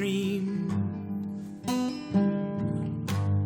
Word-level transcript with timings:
stream. 0.00 0.66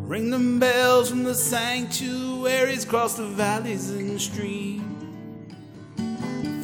Ring 0.07 0.29
them 0.29 0.57
bells 0.57 1.09
from 1.09 1.23
the 1.23 1.35
sanctuaries, 1.35 2.85
cross 2.85 3.15
the 3.15 3.25
valleys 3.25 3.89
and 3.89 4.21
streams. 4.21 4.83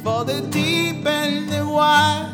For 0.02 0.24
they're 0.24 0.48
deep 0.48 1.04
and 1.04 1.46
they're 1.50 1.66
wide, 1.66 2.32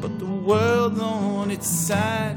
but 0.00 0.18
the 0.18 0.26
world's 0.26 1.00
on 1.00 1.52
its 1.52 1.68
side. 1.68 2.36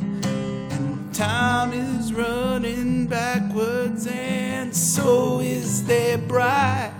And 0.00 1.14
time 1.14 1.72
is 1.72 2.12
running 2.12 3.06
backwards, 3.06 4.06
and 4.06 4.76
so 4.76 5.40
is 5.40 5.86
their 5.86 6.18
bride. 6.18 6.99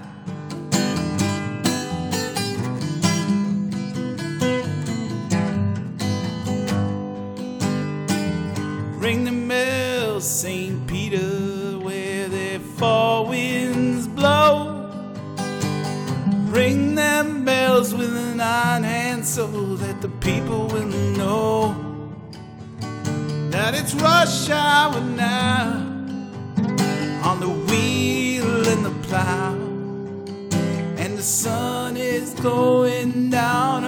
Ring 9.00 9.24
the 9.24 9.32
bells, 9.48 10.28
St. 10.28 10.86
Peter, 10.86 11.78
where 11.78 12.28
the 12.28 12.60
four 12.76 13.26
winds 13.28 14.06
blow. 14.06 14.90
Ring 16.48 16.96
them 16.96 17.46
bells 17.46 17.94
with 17.94 18.14
an 18.14 18.42
iron 18.42 18.82
hand 18.82 19.24
so 19.24 19.46
that 19.76 20.02
the 20.02 20.10
people 20.20 20.66
will 20.66 20.92
know 21.16 21.74
that 23.48 23.74
it's 23.74 23.94
rush 23.94 24.50
hour 24.50 25.00
now 25.00 25.78
on 27.24 27.40
the 27.40 27.48
wheel 27.48 28.68
and 28.68 28.84
the 28.84 29.08
plow. 29.08 29.54
And 31.02 31.16
the 31.16 31.22
sun 31.22 31.96
is 31.96 32.34
going 32.34 33.30
down 33.30 33.79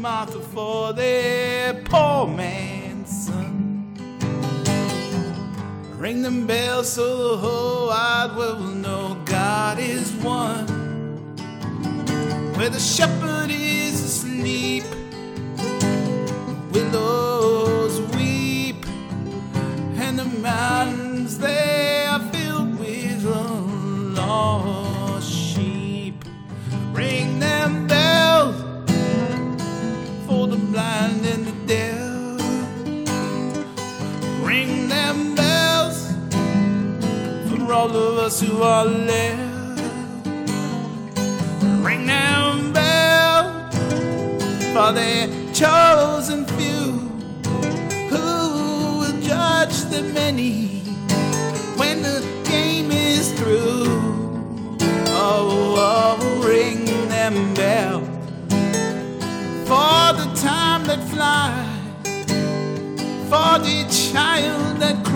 Martha, 0.00 0.40
for 0.40 0.94
their 0.94 1.74
poor 1.84 2.26
man's 2.26 3.26
son. 3.26 3.92
Ring 5.98 6.22
them 6.22 6.46
bells 6.46 6.90
so 6.90 7.32
the 7.32 7.36
whole 7.36 7.88
wide 7.88 8.34
world 8.34 8.60
will 8.60 8.74
know 8.74 9.20
God 9.26 9.78
is 9.78 10.10
one. 10.22 10.66
Where 12.56 12.70
the 12.70 12.80
shepherd 12.80 13.50
is 13.50 14.02
asleep, 14.02 14.84
all 37.90 37.96
of 37.96 38.18
us 38.18 38.40
who 38.40 38.62
are 38.62 38.84
left. 38.84 39.78
Ring 41.84 42.06
them 42.06 42.72
bells 42.72 43.74
for 44.72 44.92
their 44.92 45.26
chosen 45.52 46.44
few 46.56 46.84
who 48.10 48.98
will 49.00 49.20
judge 49.20 49.76
the 49.94 50.02
many 50.14 50.82
when 51.80 52.02
the 52.02 52.20
game 52.44 52.92
is 52.92 53.32
through. 53.32 53.84
Oh, 55.08 55.74
oh 55.76 56.46
ring 56.46 56.84
them 57.08 57.54
bells 57.54 58.08
for 59.66 60.12
the 60.20 60.30
time 60.36 60.84
that 60.84 61.02
flies, 61.08 61.66
for 63.30 63.58
the 63.58 63.78
child 64.12 64.76
that 64.78 65.09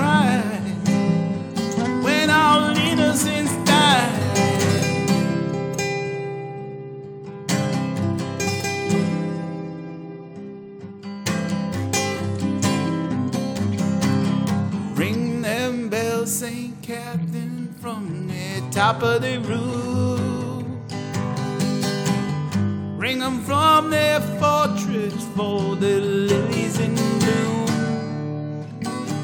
Catherine, 16.84 17.74
from 17.80 18.28
the 18.28 18.62
top 18.70 19.02
of 19.02 19.22
the 19.22 19.38
roof. 19.38 20.62
Ring 23.00 23.20
them 23.20 23.40
from 23.40 23.88
their 23.88 24.20
fortress 24.20 25.14
for 25.34 25.76
the 25.76 25.98
lilies 26.00 26.78
in 26.78 26.94
bloom. 26.94 28.66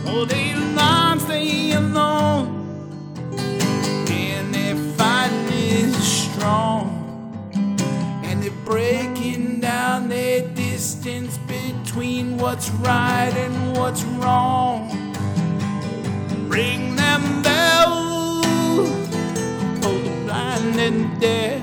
Oh, 0.07 0.25
they 0.25 0.55
long 0.75 1.19
stay 1.21 1.73
alone, 1.73 2.49
and 4.09 4.55
their 4.55 4.77
fighting 4.97 5.53
is 5.53 5.95
strong, 6.03 6.89
and 8.25 8.43
they're 8.43 8.65
breaking 8.65 9.61
down 9.61 10.09
their 10.09 10.49
distance 10.55 11.37
between 11.47 12.39
what's 12.39 12.71
right 12.71 13.35
and 13.37 13.77
what's 13.77 14.03
wrong. 14.05 14.90
And 20.91 21.21
deaf. 21.21 21.63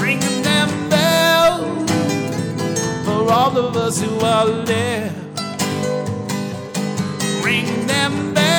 Ring 0.00 0.20
them 0.42 0.70
bells 0.88 1.90
for 3.04 3.32
all 3.32 3.56
of 3.56 3.76
us 3.76 4.00
who 4.00 4.18
are 4.20 4.46
left. 4.46 5.16
Ring 7.44 7.86
them 7.86 8.34
bells 8.34 8.49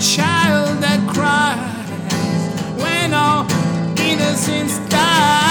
child 0.00 0.82
that 0.82 1.00
cries 1.08 2.82
when 2.82 3.14
all 3.14 3.46
innocence 3.98 4.78
dies. 4.90 5.45